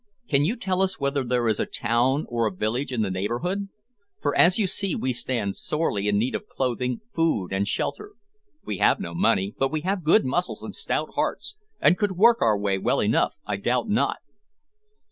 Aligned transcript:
Can 0.27 0.43
you 0.45 0.55
tell 0.55 0.81
us 0.81 0.99
whether 0.99 1.23
there 1.23 1.47
is 1.47 1.59
a 1.59 1.67
town 1.67 2.25
or 2.27 2.47
a 2.47 2.51
village 2.51 2.91
in 2.91 3.03
the 3.03 3.11
neighbourhood? 3.11 3.69
for, 4.19 4.35
as 4.35 4.57
you 4.57 4.65
see, 4.65 4.95
we 4.95 5.13
stand 5.13 5.55
sadly 5.55 6.07
in 6.07 6.17
need 6.17 6.33
of 6.33 6.47
clothing, 6.47 7.01
food, 7.13 7.53
and 7.53 7.67
shelter. 7.67 8.13
We 8.65 8.79
have 8.79 8.99
no 8.99 9.13
money, 9.13 9.53
but 9.59 9.71
we 9.71 9.81
have 9.81 10.03
good 10.03 10.25
muscles 10.25 10.63
and 10.63 10.73
stout 10.73 11.11
hearts, 11.13 11.55
and 11.79 11.99
could 11.99 12.13
work 12.13 12.41
our 12.41 12.57
way 12.57 12.79
well 12.79 12.99
enough, 12.99 13.37
I 13.45 13.57
doubt 13.57 13.89
not." 13.89 14.17